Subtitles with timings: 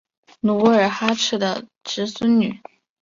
[0.39, 2.59] 努尔哈赤的侄孙女。